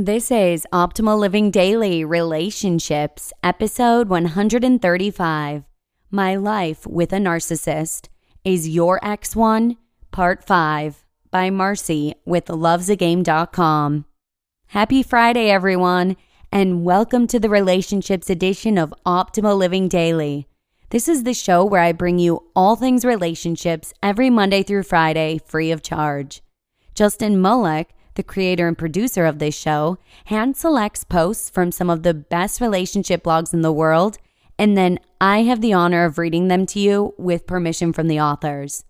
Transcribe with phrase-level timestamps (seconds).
[0.00, 5.64] This is Optimal Living Daily Relationships, episode 135.
[6.12, 8.06] My Life with a Narcissist.
[8.44, 9.76] Is Your Ex One?
[10.12, 14.04] Part 5 by Marce with lovesagame.com.
[14.68, 16.16] Happy Friday, everyone,
[16.52, 20.46] and welcome to the relationships edition of Optimal Living Daily.
[20.90, 25.40] This is the show where I bring you all things relationships every Monday through Friday
[25.44, 26.40] free of charge.
[26.94, 29.96] Justin Malik the creator and producer of this show,
[30.26, 34.18] hand selects posts from some of the best relationship blogs in the world,
[34.58, 38.20] and then I have the honor of reading them to you with permission from the
[38.20, 38.84] authors.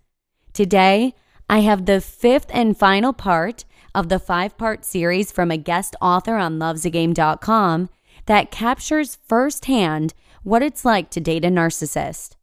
[0.55, 1.15] Today,
[1.49, 5.95] I have the fifth and final part of the five part series from a guest
[6.01, 7.91] author on lovesagame.com
[8.25, 12.37] that captures firsthand what it's like to date a narcissist.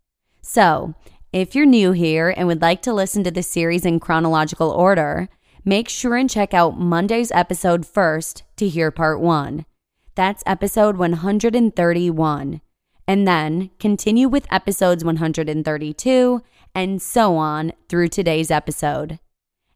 [0.44, 0.94] So,
[1.34, 5.30] if you're new here and would like to listen to the series in chronological order,
[5.66, 9.66] make sure and check out Monday's episode first to hear part one.
[10.14, 12.62] That's episode 131.
[13.08, 16.42] And then continue with episodes 132
[16.74, 19.20] and so on through today's episode.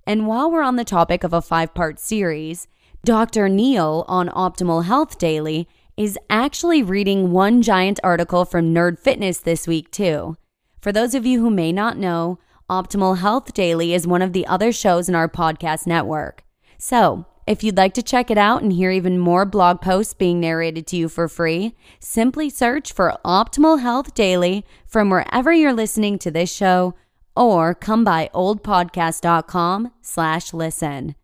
[0.05, 2.67] And while we're on the topic of a five part series,
[3.03, 3.50] Dr.
[3.50, 9.67] Neil on Optimal Health Daily is actually reading one giant article from Nerd Fitness this
[9.67, 10.38] week, too.
[10.81, 12.39] For those of you who may not know,
[12.70, 16.44] Optimal Health Daily is one of the other shows in our podcast network.
[16.78, 20.39] So, if you'd like to check it out and hear even more blog posts being
[20.39, 26.20] narrated to you for free, simply search for Optimal Health Daily from wherever you're listening
[26.20, 26.94] to this show
[27.36, 31.16] or come by oldpodcast.com slash listen.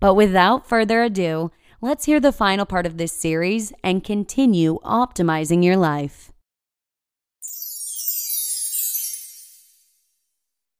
[0.00, 1.50] But without further ado,
[1.82, 6.32] let's hear the final part of this series and continue optimizing your life.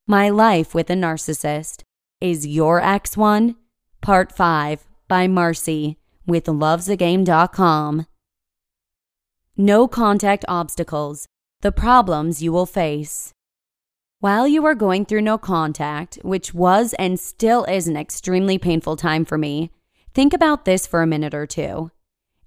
[0.07, 1.83] My Life with a Narcissist
[2.21, 3.57] is Your Ex One,
[4.03, 5.97] Part 5 by Marce
[6.27, 8.07] with lovesagame.com.
[9.57, 11.27] No contact obstacles,
[11.63, 13.33] the problems you will face.
[14.21, 18.97] While you are going through no contact, which was and still is an extremely painful
[18.97, 19.71] time for me,
[20.13, 21.91] think about this for a minute or two.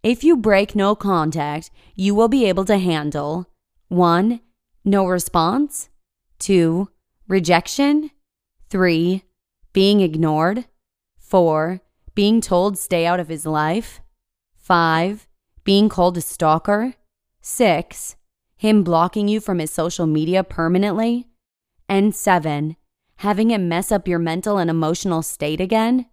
[0.04, 3.50] If you break no contact, you will be able to handle
[3.88, 4.42] 1.
[4.86, 5.90] No response,
[6.38, 6.90] 2
[7.28, 8.12] rejection.
[8.70, 9.24] Three,
[9.74, 10.66] being ignored.
[11.20, 11.82] Four,
[12.16, 14.02] being told stay out of his life.
[14.56, 15.28] Five,
[15.64, 16.96] being called a stalker.
[17.42, 18.16] Six,
[18.56, 21.28] him blocking you from his social media permanently.
[21.88, 22.76] And seven,
[23.18, 26.08] having him mess up your mental and emotional state again.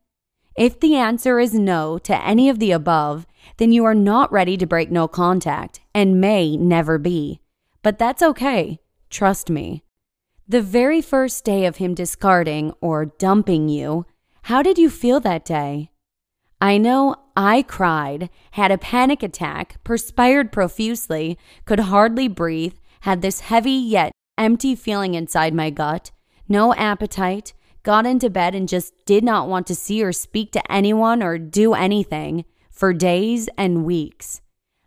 [0.56, 3.26] If the answer is no to any of the above,
[3.56, 7.40] then you are not ready to break no contact and may never be.
[7.82, 8.78] But that's okay.
[9.10, 9.82] Trust me.
[10.46, 14.04] The very first day of him discarding or dumping you,
[14.42, 15.90] how did you feel that day?
[16.60, 23.40] I know I cried, had a panic attack, perspired profusely, could hardly breathe, had this
[23.40, 26.10] heavy yet empty feeling inside my gut,
[26.46, 30.72] no appetite, got into bed and just did not want to see or speak to
[30.72, 34.42] anyone or do anything for days and weeks.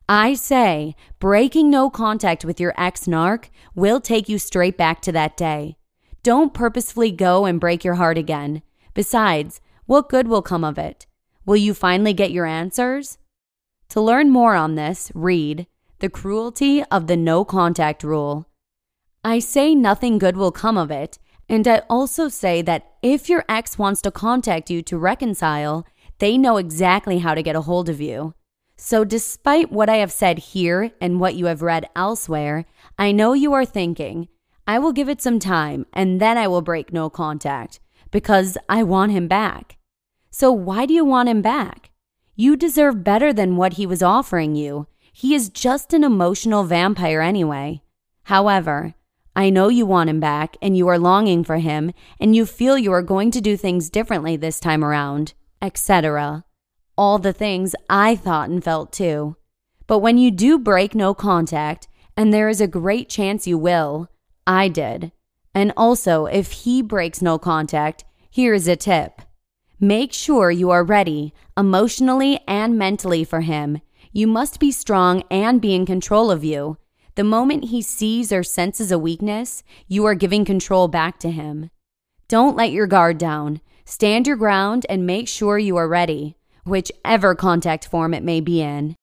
[0.10, 5.12] I say, breaking no contact with your ex narc will take you straight back to
[5.12, 5.76] that day.
[6.24, 8.62] Don't purposefully go and break your heart again.
[8.94, 11.08] Besides, what good will come of it?
[11.46, 13.18] Will you finally get your answers?
[13.90, 15.68] To learn more on this, read
[16.00, 18.48] The Cruelty of the No Contact Rule.
[19.26, 21.20] I say nothing good will come of it,
[21.50, 25.86] and I also say that if your ex wants to contact you to reconcile,
[26.20, 28.34] they know exactly how to get a hold of you.
[28.80, 32.66] So, despite what I have said here and what you have read elsewhere,
[32.98, 34.28] I know you are thinking,
[34.68, 37.80] I will give it some time and then I will break no contact
[38.12, 39.78] because I want him back.
[40.30, 41.90] So, why do you want him back?
[42.36, 44.86] You deserve better than what he was offering you.
[45.12, 47.82] He is just an emotional vampire anyway.
[48.26, 48.94] However,
[49.36, 52.78] I know you want him back and you are longing for him and you feel
[52.78, 55.34] you are going to do things differently this time around,
[55.64, 56.44] etc
[56.98, 59.36] all the things I thought and felt too.
[59.86, 61.88] But when you do break no contact,
[62.18, 64.10] and there is a great chance you will,
[64.46, 65.12] I did.
[65.54, 69.22] And also, if he breaks no contact, here is a tip.
[69.80, 73.82] Make sure you are ready emotionally and mentally for him.
[74.12, 76.78] You must be strong and be in control of you.
[77.16, 81.70] The moment he sees or senses a weakness, you are giving control back to him.
[82.28, 83.62] Don't let your guard down.
[83.86, 86.38] Stand your ground and make sure you are ready
[86.68, 88.96] whichever contact form it may be in.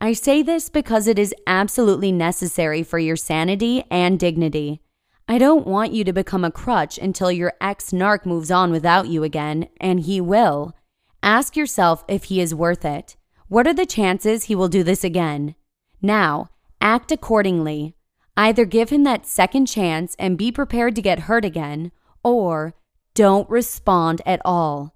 [0.00, 4.80] I say this because it is absolutely necessary for your sanity and dignity.
[5.28, 9.08] I don't want you to become a crutch until your ex narc moves on without
[9.08, 10.74] you again, and he will.
[11.22, 13.16] Ask yourself if he is worth it.
[13.46, 15.54] What are the chances he will do this again?
[16.00, 16.48] Now,
[16.80, 17.94] act accordingly.
[18.36, 21.92] Either give him that second chance and be prepared to get hurt again,
[22.24, 22.74] or
[23.14, 24.94] don't respond at all.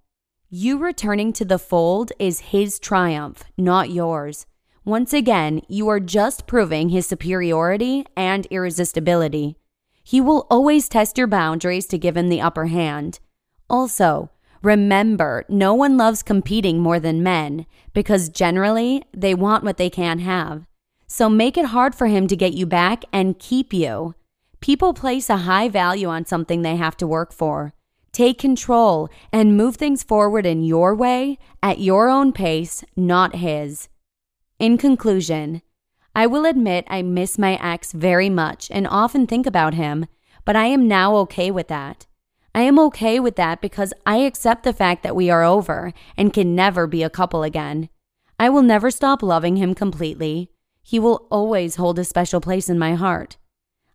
[0.57, 4.47] You returning to the fold is his triumph, not yours.
[4.85, 9.57] Once again, you are just proving his superiority and irresistibility.
[10.05, 13.19] He will always test your boundaries to give him the upper hand.
[13.69, 14.31] Also,
[14.63, 20.21] remember no one loves competing more than men because generally they want what they can't
[20.21, 20.67] have.
[21.09, 24.15] So make it hard for him to get you back and keep you.
[24.61, 27.75] People place a high value on something they have to work for.
[28.15, 33.89] Take control and move things forward in your way, at your own pace, not his.
[34.61, 35.63] In conclusion,
[36.15, 40.07] I will admit I miss my ex very much and often think about him,
[40.45, 42.07] but I am now okay with that.
[42.55, 46.33] I am okay with that because I accept the fact that we are over and
[46.33, 47.89] can never be a couple again.
[48.39, 50.53] I will never stop loving him completely.
[50.85, 53.39] He will always hold a special place in my heart.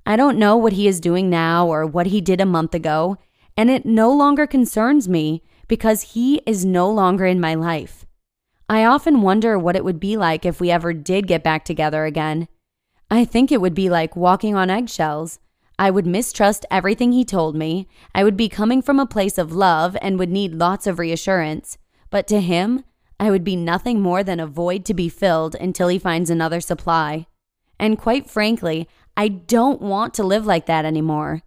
[0.06, 3.18] I don't know what he is doing now or what he did a month ago,
[3.60, 8.06] and it no longer concerns me because he is no longer in my life.
[8.70, 12.06] I often wonder what it would be like if we ever did get back together
[12.06, 12.48] again.
[13.12, 15.40] I think it would be like walking on eggshells.
[15.78, 17.90] I would mistrust everything he told me.
[18.16, 21.78] I would be coming from a place of love and would need lots of reassurance.
[22.10, 22.86] But to him,
[23.20, 26.62] I would be nothing more than a void to be filled until he finds another
[26.62, 27.28] supply.
[27.78, 31.44] And quite frankly, I don't want to live like that anymore.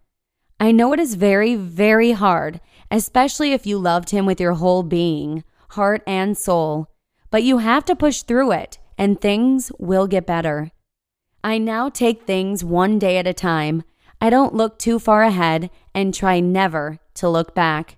[0.63, 4.83] I know it is very, very hard, especially if you loved him with your whole
[4.83, 6.87] being, heart, and soul
[7.33, 10.69] but you have to push through it and things will get better.
[11.43, 13.81] I now take things one day at a time.
[14.21, 17.97] I don't look too far ahead and try never to look back.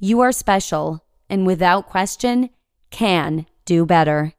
[0.00, 2.50] You are special and without question
[2.90, 4.32] can do better.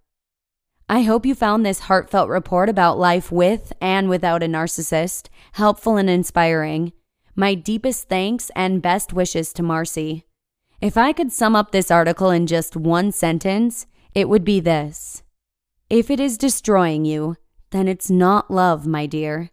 [0.89, 5.95] I hope you found this heartfelt report about life with and without a narcissist helpful
[5.95, 6.91] and inspiring.
[7.39, 10.23] My deepest thanks and best wishes to Marce.
[10.81, 13.85] If I could sum up this article in just one sentence,
[14.15, 15.21] it would be this
[15.87, 17.35] If it is destroying you,
[17.69, 19.51] then it's not love, my dear.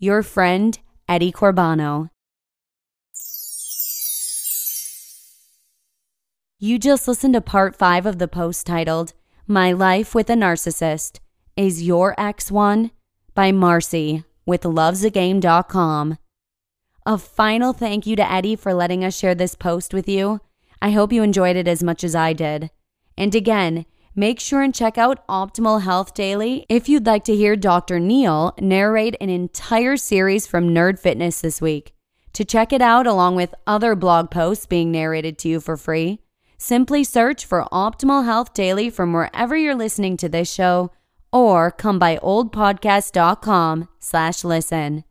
[0.00, 0.76] Your friend,
[1.08, 2.10] Eddie Corbano.
[6.58, 9.12] You just listened to part five of the post titled
[9.46, 11.20] My Life with a Narcissist.
[11.56, 12.90] Is Your Ex One?
[13.32, 16.18] by Marce with lovesagame.com.
[17.06, 20.40] A final thank you to Eddie for letting us share this post with you.
[20.82, 22.68] I hope you enjoyed it as much as I did.
[23.16, 23.86] And again,
[24.16, 28.00] make sure and check out Optimal Health Daily if you'd like to hear Dr.
[28.00, 31.94] Neil narrate an entire series from Nerd Fitness this week.
[32.32, 36.18] To check it out, along with other blog posts being narrated to you for free,
[36.58, 40.90] simply search for Optimal Health Daily from wherever you're listening to this show
[41.32, 45.04] or come by oldpodcast.com slash listen.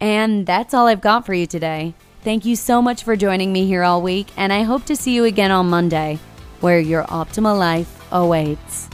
[0.00, 1.94] And that's all I've got for you today.
[2.22, 5.14] Thank you so much for joining me here all week, and I hope to see
[5.14, 6.18] you again on Monday
[6.60, 8.88] where your optimal life awaits.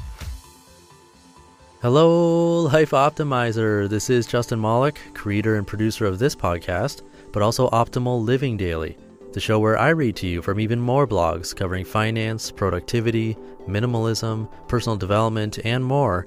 [1.82, 3.88] Hello, Life Optimizer.
[3.88, 8.97] This is Justin Malik, creator and producer of this podcast, but also Optimal Living Daily,
[9.32, 13.37] the show where I read to you from even more blogs covering finance, productivity,
[13.69, 16.26] minimalism, personal development, and more